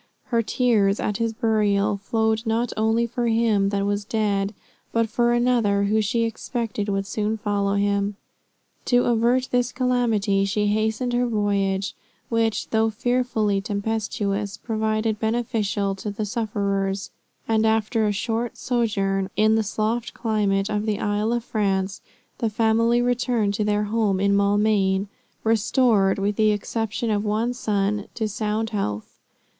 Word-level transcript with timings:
Her 0.33 0.41
tears 0.41 0.99
at 0.99 1.17
his 1.17 1.31
burial 1.31 1.95
flowed 1.97 2.47
not 2.47 2.73
only 2.75 3.05
for 3.05 3.27
him 3.27 3.69
that 3.69 3.85
was 3.85 4.03
dead, 4.03 4.55
but 4.91 5.07
for 5.07 5.31
another 5.31 5.83
who 5.83 6.01
she 6.01 6.23
expected 6.23 6.89
would 6.89 7.05
soon 7.05 7.37
follow 7.37 7.75
him. 7.75 8.15
To 8.85 9.05
avert 9.05 9.49
this 9.51 9.71
calamity 9.71 10.43
she 10.45 10.65
hastened 10.65 11.13
her 11.13 11.27
voyage, 11.27 11.95
which 12.29 12.69
though 12.71 12.89
fearfully 12.89 13.61
tempestuous, 13.61 14.57
proved 14.57 15.19
beneficial 15.19 15.93
to 15.93 16.09
the 16.09 16.25
sufferers, 16.25 17.11
and 17.47 17.63
after 17.63 18.07
a 18.07 18.11
short 18.11 18.57
sojourn 18.57 19.29
in 19.37 19.53
the 19.53 19.61
soft 19.61 20.15
climate 20.15 20.67
of 20.67 20.87
the 20.87 20.97
Isle 20.99 21.31
of 21.31 21.43
France, 21.43 22.01
the 22.39 22.49
family 22.49 23.03
returned 23.03 23.53
to 23.53 23.63
their 23.63 23.83
home 23.83 24.19
in 24.19 24.35
Maulmain, 24.35 25.09
restored, 25.43 26.17
with 26.17 26.37
the 26.37 26.49
exception 26.53 27.11
of 27.11 27.23
one 27.23 27.53
son, 27.53 28.07
to 28.15 28.27
sound 28.27 28.71
health. 28.71 29.19